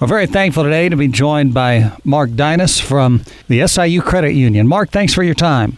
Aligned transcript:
We're 0.00 0.06
very 0.06 0.26
thankful 0.26 0.64
today 0.64 0.88
to 0.88 0.96
be 0.96 1.08
joined 1.08 1.52
by 1.52 1.92
Mark 2.04 2.30
Dynis 2.30 2.80
from 2.80 3.22
the 3.48 3.66
SIU 3.66 4.00
Credit 4.00 4.32
Union. 4.32 4.66
Mark, 4.66 4.88
thanks 4.88 5.12
for 5.12 5.22
your 5.22 5.34
time. 5.34 5.76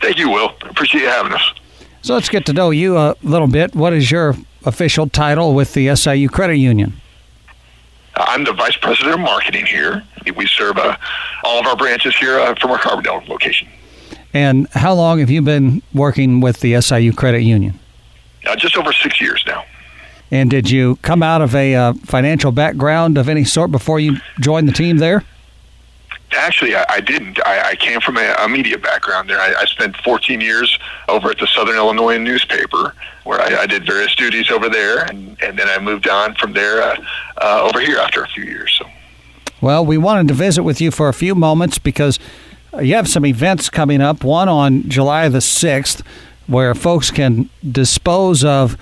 Thank 0.00 0.16
you, 0.16 0.30
Will. 0.30 0.54
Appreciate 0.62 1.00
you 1.00 1.08
having 1.08 1.32
us. 1.32 1.54
So 2.00 2.14
let's 2.14 2.28
get 2.28 2.46
to 2.46 2.52
know 2.52 2.70
you 2.70 2.96
a 2.96 3.16
little 3.24 3.48
bit. 3.48 3.74
What 3.74 3.92
is 3.92 4.12
your 4.12 4.36
official 4.64 5.08
title 5.08 5.54
with 5.54 5.74
the 5.74 5.92
SIU 5.96 6.28
Credit 6.28 6.54
Union? 6.54 7.00
I'm 8.14 8.44
the 8.44 8.52
Vice 8.52 8.76
President 8.76 9.14
of 9.14 9.20
Marketing 9.20 9.66
here. 9.66 10.04
We 10.36 10.46
serve 10.46 10.78
uh, 10.78 10.96
all 11.42 11.58
of 11.58 11.66
our 11.66 11.76
branches 11.76 12.16
here 12.16 12.38
uh, 12.38 12.54
from 12.54 12.70
our 12.70 12.78
Carbondale 12.78 13.26
location. 13.26 13.66
And 14.32 14.68
how 14.68 14.94
long 14.94 15.18
have 15.18 15.30
you 15.30 15.42
been 15.42 15.82
working 15.92 16.40
with 16.40 16.60
the 16.60 16.80
SIU 16.80 17.12
Credit 17.12 17.42
Union? 17.42 17.80
Uh, 18.46 18.54
just 18.54 18.76
over 18.76 18.92
six 18.92 19.20
years 19.20 19.42
now. 19.48 19.64
And 20.34 20.50
did 20.50 20.68
you 20.68 20.96
come 20.96 21.22
out 21.22 21.42
of 21.42 21.54
a 21.54 21.76
uh, 21.76 21.92
financial 21.92 22.50
background 22.50 23.16
of 23.18 23.28
any 23.28 23.44
sort 23.44 23.70
before 23.70 24.00
you 24.00 24.16
joined 24.40 24.66
the 24.66 24.72
team 24.72 24.96
there? 24.96 25.22
Actually, 26.32 26.74
I, 26.74 26.84
I 26.88 27.00
didn't. 27.00 27.38
I, 27.46 27.68
I 27.68 27.76
came 27.76 28.00
from 28.00 28.16
a, 28.16 28.34
a 28.40 28.48
media 28.48 28.76
background 28.76 29.30
there. 29.30 29.38
I, 29.38 29.54
I 29.56 29.64
spent 29.66 29.96
14 29.98 30.40
years 30.40 30.76
over 31.08 31.30
at 31.30 31.38
the 31.38 31.46
Southern 31.46 31.76
Illinoisan 31.76 32.24
newspaper, 32.24 32.96
where 33.22 33.40
I, 33.40 33.62
I 33.62 33.66
did 33.66 33.86
various 33.86 34.12
duties 34.16 34.50
over 34.50 34.68
there, 34.68 35.04
and, 35.04 35.40
and 35.40 35.56
then 35.56 35.68
I 35.68 35.78
moved 35.78 36.08
on 36.08 36.34
from 36.34 36.52
there 36.52 36.82
uh, 36.82 36.96
uh, 37.40 37.70
over 37.72 37.78
here 37.78 37.98
after 37.98 38.24
a 38.24 38.28
few 38.28 38.42
years. 38.42 38.74
So. 38.76 38.86
Well, 39.60 39.86
we 39.86 39.98
wanted 39.98 40.26
to 40.26 40.34
visit 40.34 40.64
with 40.64 40.80
you 40.80 40.90
for 40.90 41.08
a 41.08 41.14
few 41.14 41.36
moments 41.36 41.78
because 41.78 42.18
you 42.82 42.96
have 42.96 43.06
some 43.06 43.24
events 43.24 43.70
coming 43.70 44.00
up. 44.00 44.24
One 44.24 44.48
on 44.48 44.88
July 44.88 45.28
the 45.28 45.38
6th, 45.38 46.04
where 46.48 46.74
folks 46.74 47.12
can 47.12 47.50
dispose 47.70 48.42
of 48.42 48.76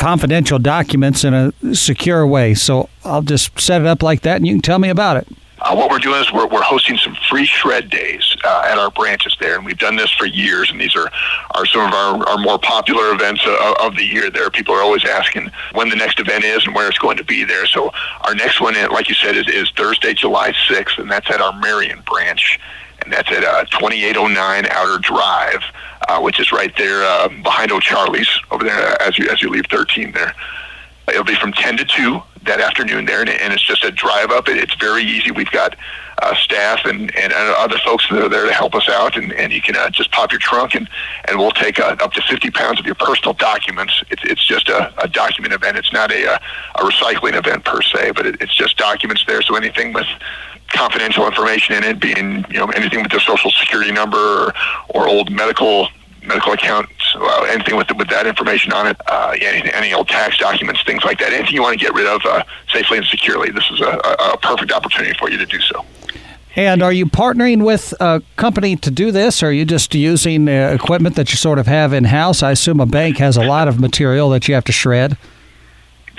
confidential 0.00 0.58
documents 0.58 1.22
in 1.24 1.34
a 1.34 1.52
secure 1.74 2.26
way. 2.26 2.54
So 2.54 2.88
I'll 3.04 3.22
just 3.22 3.60
set 3.60 3.82
it 3.82 3.86
up 3.86 4.02
like 4.02 4.22
that, 4.22 4.36
and 4.36 4.46
you 4.46 4.54
can 4.54 4.62
tell 4.62 4.78
me 4.78 4.88
about 4.88 5.18
it. 5.18 5.28
Uh, 5.60 5.74
what 5.74 5.90
we're 5.90 5.98
doing 5.98 6.18
is 6.18 6.32
we're, 6.32 6.46
we're 6.46 6.62
hosting 6.62 6.96
some 6.96 7.14
free 7.28 7.44
shred 7.44 7.90
days 7.90 8.34
uh, 8.44 8.62
at 8.66 8.78
our 8.78 8.90
branches 8.90 9.36
there, 9.40 9.56
and 9.56 9.64
we've 9.64 9.78
done 9.78 9.94
this 9.94 10.10
for 10.12 10.24
years. 10.24 10.70
And 10.70 10.80
these 10.80 10.96
are, 10.96 11.10
are 11.54 11.66
some 11.66 11.86
of 11.86 11.92
our, 11.92 12.26
our 12.30 12.38
more 12.38 12.58
popular 12.58 13.12
events 13.12 13.44
of, 13.46 13.76
of 13.78 13.94
the 13.94 14.02
year. 14.02 14.30
There, 14.30 14.48
people 14.48 14.74
are 14.74 14.80
always 14.80 15.04
asking 15.04 15.50
when 15.74 15.90
the 15.90 15.96
next 15.96 16.18
event 16.18 16.44
is 16.44 16.64
and 16.64 16.74
where 16.74 16.88
it's 16.88 16.98
going 16.98 17.18
to 17.18 17.24
be 17.24 17.44
there. 17.44 17.66
So 17.66 17.92
our 18.22 18.34
next 18.34 18.62
one, 18.62 18.74
like 18.90 19.10
you 19.10 19.14
said, 19.14 19.36
is, 19.36 19.46
is 19.48 19.70
Thursday, 19.76 20.14
July 20.14 20.52
6th, 20.52 20.98
and 20.98 21.10
that's 21.10 21.30
at 21.30 21.42
our 21.42 21.52
Marion 21.60 22.00
branch, 22.06 22.58
and 23.02 23.12
that's 23.12 23.30
at 23.30 23.44
uh, 23.44 23.66
2809 23.66 24.66
Outer 24.70 24.98
Drive, 24.98 25.62
uh, 26.10 26.20
which 26.20 26.40
is 26.40 26.50
right 26.50 26.76
there 26.76 27.04
uh, 27.04 27.28
behind 27.28 27.70
O'Charlie's 27.70 28.28
over 28.50 28.64
there 28.64 29.00
as 29.00 29.16
you 29.16 29.28
as 29.30 29.40
you 29.40 29.48
leave 29.48 29.66
13 29.70 30.12
there. 30.12 30.34
It'll 31.08 31.24
be 31.24 31.36
from 31.36 31.52
10 31.52 31.76
to 31.78 31.84
2 31.84 32.22
that 32.44 32.60
afternoon 32.60 33.04
there, 33.04 33.20
and, 33.20 33.28
and 33.28 33.52
it's 33.52 33.62
just 33.62 33.84
a 33.84 33.90
drive 33.90 34.30
up. 34.30 34.48
It's 34.48 34.74
very 34.74 35.02
easy. 35.02 35.30
We've 35.30 35.50
got 35.50 35.76
uh, 36.22 36.34
staff 36.36 36.84
and, 36.84 37.14
and 37.16 37.32
other 37.32 37.78
folks 37.84 38.08
that 38.10 38.22
are 38.22 38.28
there 38.28 38.46
to 38.46 38.52
help 38.52 38.74
us 38.74 38.88
out, 38.88 39.16
and, 39.16 39.32
and 39.32 39.52
you 39.52 39.60
can 39.60 39.76
uh, 39.76 39.90
just 39.90 40.10
pop 40.12 40.30
your 40.30 40.38
trunk, 40.38 40.74
and, 40.74 40.88
and 41.26 41.38
we'll 41.38 41.50
take 41.50 41.80
uh, 41.80 41.96
up 42.00 42.12
to 42.12 42.22
50 42.22 42.50
pounds 42.50 42.78
of 42.78 42.86
your 42.86 42.94
personal 42.94 43.34
documents. 43.34 44.02
It's, 44.10 44.22
it's 44.24 44.46
just 44.46 44.68
a, 44.68 44.92
a 45.02 45.08
document 45.08 45.52
event. 45.52 45.76
It's 45.76 45.92
not 45.92 46.12
a, 46.12 46.24
a, 46.24 46.40
a 46.76 46.82
recycling 46.82 47.36
event 47.36 47.64
per 47.64 47.82
se, 47.82 48.12
but 48.12 48.26
it, 48.26 48.40
it's 48.40 48.54
just 48.54 48.76
documents 48.76 49.24
there. 49.26 49.42
So 49.42 49.56
anything 49.56 49.92
with 49.92 50.06
confidential 50.70 51.26
information 51.26 51.74
in 51.74 51.84
it, 51.84 52.00
being 52.00 52.44
you 52.48 52.58
know 52.58 52.68
anything 52.68 53.02
with 53.02 53.10
the 53.10 53.20
social 53.20 53.50
security 53.50 53.92
number 53.92 54.16
or, 54.16 54.54
or 54.90 55.08
old 55.08 55.30
medical 55.30 55.88
medical 56.22 56.52
accounts, 56.52 56.92
uh, 57.16 57.46
anything 57.48 57.76
with 57.76 57.90
with 57.96 58.08
that 58.08 58.26
information 58.26 58.72
on 58.72 58.86
it, 58.86 58.96
uh, 59.06 59.34
any, 59.40 59.72
any 59.72 59.92
old 59.92 60.08
tax 60.08 60.38
documents, 60.38 60.82
things 60.84 61.04
like 61.04 61.18
that. 61.18 61.32
Anything 61.32 61.54
you 61.54 61.62
want 61.62 61.78
to 61.78 61.84
get 61.84 61.94
rid 61.94 62.06
of 62.06 62.20
uh, 62.24 62.42
safely 62.72 62.98
and 62.98 63.06
securely, 63.06 63.50
this 63.50 63.64
is 63.70 63.80
a, 63.80 64.00
a, 64.32 64.38
perfect 64.38 64.72
opportunity 64.72 65.16
for 65.18 65.30
you 65.30 65.38
to 65.38 65.46
do 65.46 65.60
so. 65.60 65.84
And 66.56 66.82
are 66.82 66.92
you 66.92 67.06
partnering 67.06 67.64
with 67.64 67.94
a 68.00 68.22
company 68.36 68.76
to 68.76 68.90
do 68.90 69.12
this, 69.12 69.42
or 69.42 69.46
are 69.46 69.52
you 69.52 69.64
just 69.64 69.94
using 69.94 70.48
uh, 70.48 70.72
equipment 70.74 71.16
that 71.16 71.30
you 71.30 71.36
sort 71.36 71.58
of 71.58 71.66
have 71.66 71.92
in 71.92 72.04
house? 72.04 72.42
I 72.42 72.52
assume 72.52 72.80
a 72.80 72.86
bank 72.86 73.18
has 73.18 73.36
a 73.36 73.44
lot 73.44 73.68
of 73.68 73.78
material 73.78 74.30
that 74.30 74.48
you 74.48 74.54
have 74.54 74.64
to 74.64 74.72
shred. 74.72 75.16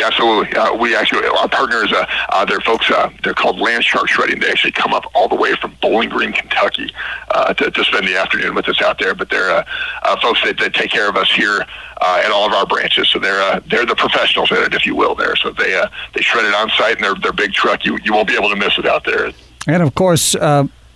Absolutely. 0.00 0.56
Uh, 0.56 0.74
we 0.74 0.96
actually, 0.96 1.26
our 1.26 1.48
partners, 1.48 1.92
uh, 1.92 2.06
uh, 2.30 2.44
they're 2.44 2.60
folks, 2.60 2.90
uh, 2.90 3.10
they're 3.22 3.34
called 3.34 3.58
Land 3.58 3.84
Shark 3.84 4.08
Shredding. 4.08 4.40
They 4.40 4.50
actually 4.50 4.72
come 4.72 4.94
up 4.94 5.04
all 5.14 5.28
the 5.28 5.34
way 5.34 5.54
from 5.56 5.76
Bowling 5.80 6.08
Green, 6.08 6.32
Kentucky, 6.32 6.92
uh, 7.30 7.54
to, 7.54 7.70
to 7.70 7.84
spend 7.84 8.06
the 8.06 8.16
afternoon 8.16 8.54
with 8.54 8.68
us 8.68 8.80
out 8.80 8.98
there. 8.98 9.14
But 9.14 9.30
they're 9.30 9.50
uh, 9.50 10.20
folks 10.20 10.42
that, 10.44 10.58
that 10.58 10.74
take 10.74 10.90
care 10.90 11.08
of 11.08 11.16
us 11.16 11.30
here 11.30 11.64
at 12.00 12.30
all 12.30 12.46
of 12.46 12.52
our 12.52 12.66
branches. 12.66 13.08
So 13.10 13.18
they're 13.18 13.60
they're 13.60 13.86
the 13.86 13.94
professionals 13.94 14.50
at 14.52 14.58
it, 14.58 14.74
if 14.74 14.86
you 14.86 14.94
will. 14.94 15.14
There, 15.14 15.36
so 15.36 15.50
they 15.50 15.82
they 16.14 16.22
shred 16.22 16.44
it 16.44 16.54
on 16.54 16.70
site 16.70 16.96
in 16.96 17.02
their 17.02 17.14
their 17.14 17.32
big 17.32 17.52
truck. 17.52 17.84
You 17.84 17.98
you 18.02 18.12
won't 18.12 18.28
be 18.28 18.34
able 18.34 18.50
to 18.50 18.56
miss 18.56 18.78
it 18.78 18.86
out 18.86 19.04
there. 19.04 19.32
And 19.66 19.82
of 19.82 19.94
course. 19.94 20.36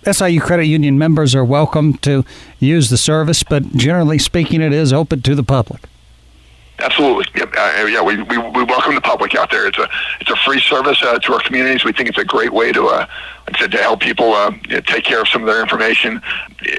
SIU 0.07 0.39
Credit 0.39 0.67
Union 0.67 0.99
members 0.99 1.33
are 1.33 1.43
welcome 1.43 1.95
to 1.95 2.23
use 2.59 2.91
the 2.91 2.97
service, 2.97 3.41
but 3.41 3.75
generally 3.75 4.19
speaking, 4.19 4.61
it 4.61 4.71
is 4.71 4.93
open 4.93 5.23
to 5.23 5.33
the 5.33 5.41
public. 5.41 5.81
Absolutely. 6.79 7.25
Yep. 7.35 7.53
Uh, 7.57 7.85
yeah, 7.89 8.01
we, 8.01 8.21
we, 8.23 8.37
we 8.37 8.63
welcome 8.63 8.95
the 8.95 9.01
public 9.01 9.33
out 9.33 9.49
there. 9.49 9.65
It's 9.65 9.77
a 9.77 9.87
it's 10.19 10.29
a 10.29 10.35
free 10.35 10.59
service 10.59 11.01
uh, 11.01 11.17
to 11.19 11.33
our 11.33 11.39
communities. 11.39 11.85
We 11.85 11.93
think 11.93 12.09
it's 12.09 12.17
a 12.17 12.25
great 12.25 12.51
way 12.51 12.73
to, 12.73 12.87
uh, 12.87 13.07
like 13.47 13.55
I 13.55 13.59
said, 13.59 13.71
to 13.71 13.77
help 13.77 14.01
people 14.01 14.33
uh, 14.33 14.51
you 14.67 14.75
know, 14.75 14.79
take 14.81 15.05
care 15.05 15.21
of 15.21 15.29
some 15.29 15.41
of 15.41 15.47
their 15.47 15.61
information 15.61 16.21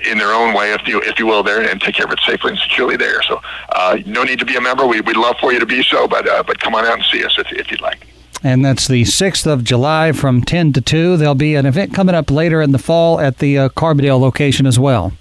in 0.05 0.19
their 0.19 0.33
own 0.33 0.55
way, 0.55 0.75
if 0.75 0.87
you 0.87 1.01
if 1.01 1.19
you 1.19 1.27
will, 1.27 1.43
there, 1.43 1.63
and 1.63 1.81
take 1.81 1.95
care 1.95 2.05
of 2.05 2.13
it 2.13 2.21
safely 2.27 2.51
and 2.51 2.61
securely 2.61 2.97
there. 2.97 3.23
So, 3.23 3.41
uh, 3.71 3.99
no 4.05 4.23
need 4.23 4.39
to 4.39 4.45
be 4.45 4.57
a 4.57 4.61
member. 4.61 4.87
We 4.87 5.01
we'd 5.01 5.17
love 5.17 5.37
for 5.41 5.53
you 5.53 5.61
to 5.61 5.67
be 5.67 5.83
so, 5.83 6.07
but 6.07 6.29
uh, 6.29 6.43
but 6.43 6.61
come 6.61 6.75
on 6.75 6.85
out 6.85 6.95
and 6.95 7.05
see 7.05 7.25
us 7.25 7.39
if 7.39 7.51
if 7.53 7.71
you'd 7.71 7.81
like. 7.81 8.07
And 8.43 8.63
that's 8.63 8.87
the 8.87 9.03
6th 9.03 9.51
of 9.51 9.65
July 9.65 10.13
from 10.13 10.43
10 10.43 10.75
to 10.75 10.81
2. 10.83 11.17
There'll 11.17 11.35
be 11.35 11.55
an 11.55 11.65
event 11.65 11.95
coming 11.95 12.15
up 12.15 12.31
later 12.31 12.61
in 12.61 12.73
the 12.73 12.79
fall 12.79 13.19
at 13.19 13.39
the 13.39 13.59
uh, 13.59 13.69
Carbondale 13.71 14.21
location 14.21 14.67
as 14.67 14.79
well. 14.79 15.13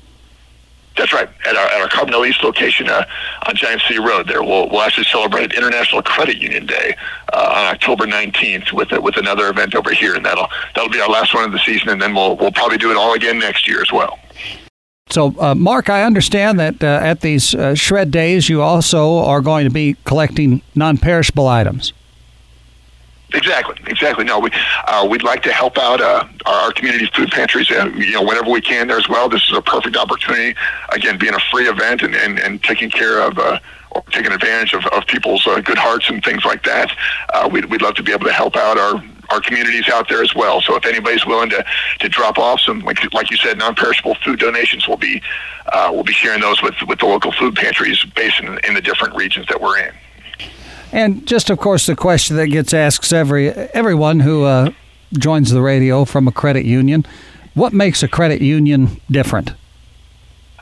That's 0.97 1.13
right. 1.13 1.29
Carbondale 1.95 2.27
East 2.27 2.43
location 2.43 2.89
uh, 2.89 3.05
on 3.47 3.55
Giant 3.55 3.81
City 3.81 3.99
Road, 3.99 4.27
there 4.27 4.43
we'll, 4.43 4.69
we'll 4.69 4.81
actually 4.81 5.05
celebrate 5.05 5.53
International 5.53 6.01
Credit 6.01 6.37
Union 6.37 6.65
Day 6.65 6.95
uh, 7.33 7.53
on 7.55 7.73
October 7.73 8.05
19th 8.05 8.73
with 8.73 8.91
with 8.91 9.17
another 9.17 9.49
event 9.49 9.75
over 9.75 9.91
here, 9.91 10.15
and 10.15 10.25
that'll 10.25 10.47
that'll 10.75 10.89
be 10.89 10.99
our 10.99 11.09
last 11.09 11.33
one 11.33 11.43
of 11.43 11.51
the 11.51 11.59
season, 11.59 11.89
and 11.89 12.01
then 12.01 12.13
we'll 12.13 12.35
we'll 12.37 12.51
probably 12.51 12.77
do 12.77 12.91
it 12.91 12.97
all 12.97 13.13
again 13.13 13.39
next 13.39 13.67
year 13.67 13.81
as 13.81 13.91
well. 13.91 14.19
So, 15.09 15.35
uh, 15.39 15.53
Mark, 15.53 15.89
I 15.89 16.03
understand 16.03 16.59
that 16.59 16.83
uh, 16.83 16.99
at 17.01 17.21
these 17.21 17.53
uh, 17.53 17.75
shred 17.75 18.09
days, 18.09 18.49
you 18.49 18.61
also 18.61 19.19
are 19.19 19.39
going 19.39 19.65
to 19.65 19.71
be 19.71 19.95
collecting 20.03 20.61
non-perishable 20.73 21.47
items. 21.47 21.93
Exactly, 23.35 23.75
exactly. 23.87 24.23
No, 24.23 24.39
we 24.39 24.49
uh, 24.87 25.05
we'd 25.09 25.23
like 25.23 25.43
to 25.43 25.51
help 25.51 25.77
out 25.77 25.99
uh, 25.99 26.25
our, 26.45 26.55
our 26.55 26.71
community 26.71 27.05
food 27.13 27.31
pantries, 27.31 27.69
uh, 27.69 27.91
you 27.95 28.11
know, 28.11 28.23
whenever 28.23 28.49
we 28.49 28.61
can 28.61 28.87
there 28.87 28.97
as 28.97 29.09
well. 29.09 29.27
This 29.27 29.43
is 29.49 29.57
a 29.57 29.61
perfect 29.61 29.97
opportunity. 29.97 30.55
Again, 30.89 31.17
being 31.17 31.33
a 31.33 31.39
free 31.51 31.67
event 31.67 32.01
and, 32.01 32.15
and, 32.15 32.39
and 32.39 32.63
taking 32.63 32.89
care 32.89 33.19
of 33.21 33.37
uh, 33.37 33.59
or 33.91 34.03
taking 34.11 34.31
advantage 34.31 34.73
of, 34.73 34.85
of 34.87 35.05
people's 35.07 35.45
uh, 35.47 35.59
good 35.59 35.77
hearts 35.77 36.09
and 36.09 36.23
things 36.23 36.45
like 36.45 36.63
that. 36.63 36.95
Uh, 37.33 37.49
we'd 37.51 37.65
we'd 37.65 37.81
love 37.81 37.95
to 37.95 38.03
be 38.03 38.13
able 38.13 38.25
to 38.25 38.33
help 38.33 38.55
out 38.55 38.77
our 38.77 39.03
our 39.31 39.41
communities 39.41 39.89
out 39.89 40.07
there 40.07 40.21
as 40.21 40.33
well. 40.33 40.61
So 40.61 40.75
if 40.75 40.85
anybody's 40.85 41.25
willing 41.25 41.49
to, 41.49 41.65
to 41.99 42.07
drop 42.09 42.37
off 42.37 42.61
some, 42.61 42.81
like, 42.81 43.11
like 43.11 43.31
you 43.31 43.37
said, 43.37 43.57
non-perishable 43.57 44.15
food 44.23 44.39
donations, 44.39 44.87
we'll 44.87 44.97
be 44.97 45.21
uh, 45.73 45.89
we'll 45.91 46.03
be 46.03 46.13
sharing 46.13 46.41
those 46.41 46.61
with 46.61 46.75
with 46.87 46.99
the 46.99 47.05
local 47.05 47.33
food 47.33 47.55
pantries 47.55 48.03
based 48.15 48.39
in, 48.39 48.59
in 48.59 48.75
the 48.75 48.81
different 48.81 49.13
regions 49.15 49.47
that 49.47 49.59
we're 49.59 49.77
in. 49.79 49.93
And 50.95 51.27
just, 51.27 51.49
of 51.49 51.59
course, 51.59 51.87
the 51.87 51.95
question 51.97 52.37
that 52.37 52.47
gets 52.47 52.73
asked 52.73 53.11
every 53.11 53.49
everyone 53.49 54.21
who 54.21 54.45
uh, 54.45 54.71
joins 55.11 55.51
the 55.51 55.61
radio 55.61 56.05
from 56.05 56.25
a 56.25 56.31
credit 56.31 56.63
union: 56.63 57.05
What 57.53 57.73
makes 57.73 58.01
a 58.01 58.07
credit 58.07 58.41
union 58.41 59.01
different? 59.11 59.51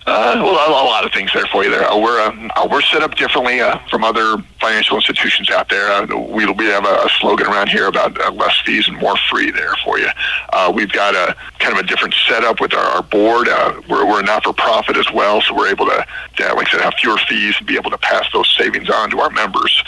Uh, 0.08 0.34
well, 0.36 0.54
a 0.54 0.90
lot 0.90 1.06
of 1.06 1.14
things 1.14 1.32
there 1.34 1.46
for 1.46 1.64
you. 1.64 1.70
There, 1.70 1.88
uh, 1.88 1.98
we're 1.98 2.20
uh, 2.20 2.68
we're 2.70 2.82
set 2.82 3.04
up 3.04 3.14
differently 3.14 3.62
uh, 3.62 3.78
from 3.90 4.04
other 4.04 4.38
financial 4.60 4.98
institutions 4.98 5.52
out 5.52 5.70
there. 5.70 5.92
Uh, 5.92 6.08
we 6.18 6.48
we 6.52 6.66
have 6.66 6.84
a, 6.84 7.06
a 7.06 7.10
slogan 7.20 7.46
around 7.46 7.70
here 7.70 7.86
about 7.86 8.18
less 8.36 8.60
fees 8.66 8.88
and 8.88 8.98
more 8.98 9.16
free 9.30 9.52
there 9.52 9.76
for 9.86 10.00
you. 10.00 10.10
We've 10.74 10.92
got 10.92 11.14
a 11.14 11.36
kind 11.60 11.78
of 11.78 11.86
a 11.86 11.88
different 11.88 12.16
setup 12.28 12.60
with 12.60 12.74
our, 12.74 12.84
our 12.84 13.04
board. 13.04 13.50
We're 13.88 14.06
we're 14.08 14.24
not 14.24 14.46
for 14.46 14.54
profit 14.54 14.98
as 14.98 15.12
well, 15.12 15.42
so 15.42 15.54
we're 15.54 15.70
able 15.70 15.86
to, 15.86 16.06
to, 16.38 16.54
like 16.56 16.70
I 16.70 16.72
said, 16.72 16.82
have 16.82 16.96
fewer 17.00 17.20
fees 17.30 17.56
and 17.60 17.68
be 17.68 17.76
able 17.76 17.92
to 17.92 18.00
pass 18.00 18.26
those 18.34 18.52
savings 18.58 18.90
on 18.90 19.12
to 19.12 19.20
our 19.20 19.30
members. 19.30 19.84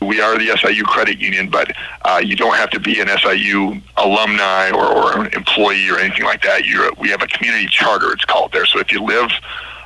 We 0.00 0.20
are 0.20 0.38
the 0.38 0.56
SIU 0.56 0.84
credit 0.84 1.18
union, 1.18 1.50
but 1.50 1.72
uh, 2.04 2.20
you 2.24 2.34
don't 2.34 2.56
have 2.56 2.70
to 2.70 2.80
be 2.80 3.00
an 3.00 3.08
SIU 3.18 3.80
alumni 3.98 4.70
or, 4.70 4.86
or 4.86 5.20
an 5.20 5.32
employee 5.34 5.90
or 5.90 5.98
anything 5.98 6.24
like 6.24 6.42
that. 6.42 6.64
You're, 6.64 6.90
we 6.94 7.10
have 7.10 7.22
a 7.22 7.26
community 7.26 7.66
charter, 7.66 8.12
it's 8.12 8.24
called 8.24 8.52
there. 8.52 8.64
So 8.64 8.78
if 8.78 8.90
you 8.90 9.02
live 9.02 9.30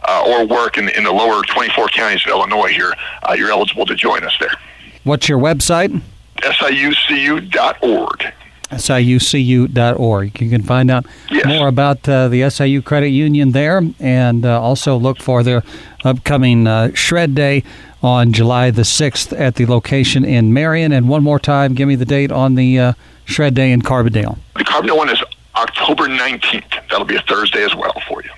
uh, 0.06 0.24
or 0.26 0.46
work 0.46 0.78
in, 0.78 0.88
in 0.90 1.04
the 1.04 1.12
lower 1.12 1.42
24 1.42 1.88
counties 1.88 2.22
of 2.26 2.30
Illinois 2.30 2.68
here, 2.68 2.94
uh, 3.28 3.32
you're 3.32 3.50
eligible 3.50 3.86
to 3.86 3.94
join 3.94 4.22
us 4.24 4.36
there. 4.38 4.54
What's 5.02 5.28
your 5.28 5.38
website? 5.38 6.00
SIUCU.org. 6.42 8.32
SIUCU.org. 8.70 10.40
You 10.40 10.50
can 10.50 10.62
find 10.62 10.90
out 10.90 11.06
yes. 11.30 11.46
more 11.46 11.68
about 11.68 12.08
uh, 12.08 12.28
the 12.28 12.48
SIU 12.48 12.82
Credit 12.82 13.08
Union 13.08 13.52
there 13.52 13.82
and 14.00 14.44
uh, 14.44 14.60
also 14.60 14.96
look 14.96 15.20
for 15.20 15.42
their 15.42 15.62
upcoming 16.04 16.66
uh, 16.66 16.90
Shred 16.94 17.34
Day 17.34 17.62
on 18.02 18.32
July 18.32 18.70
the 18.70 18.82
6th 18.82 19.38
at 19.38 19.54
the 19.56 19.66
location 19.66 20.24
in 20.24 20.52
Marion. 20.52 20.92
And 20.92 21.08
one 21.08 21.22
more 21.22 21.38
time, 21.38 21.74
give 21.74 21.88
me 21.88 21.96
the 21.96 22.04
date 22.04 22.30
on 22.30 22.54
the 22.54 22.78
uh, 22.78 22.92
Shred 23.24 23.54
Day 23.54 23.72
in 23.72 23.82
Carbondale? 23.82 24.38
The 24.56 24.64
Carbondale 24.64 24.96
one 24.96 25.10
is 25.10 25.22
October 25.56 26.04
19th. 26.04 26.88
That'll 26.90 27.04
be 27.04 27.16
a 27.16 27.22
Thursday 27.22 27.64
as 27.64 27.74
well 27.74 27.94
for 28.08 28.22
you. 28.22 28.30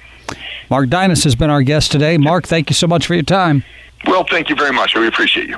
Mark 0.71 0.89
Dynis 0.89 1.25
has 1.25 1.35
been 1.35 1.51
our 1.51 1.63
guest 1.63 1.93
today. 1.93 2.19
Mark, 2.19 2.47
thank 2.47 2.71
you 2.71 2.75
so 2.75 2.87
much 2.87 3.07
for 3.07 3.15
your 3.15 3.23
time. 3.23 3.65
Well, 4.07 4.25
thank 4.29 4.49
you 4.49 4.57
very 4.57 4.73
much. 4.73 4.95
We 4.95 5.07
appreciate 5.07 5.49
you. 5.49 5.57